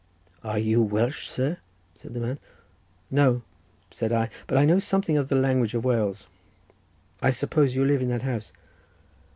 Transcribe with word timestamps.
"Are 0.43 0.57
you 0.57 0.81
Welsh, 0.81 1.27
sir?" 1.27 1.57
said 1.93 2.15
the 2.15 2.19
man. 2.19 2.39
"No," 3.11 3.43
said 3.91 4.11
I, 4.11 4.31
"but 4.47 4.57
I 4.57 4.65
know 4.65 4.79
something 4.79 5.15
of 5.15 5.29
the 5.29 5.35
language 5.35 5.75
of 5.75 5.85
Wales. 5.85 6.27
I 7.21 7.29
suppose 7.29 7.75
you 7.75 7.85
live 7.85 8.01
in 8.01 8.09
that 8.09 8.23
house?" 8.23 8.51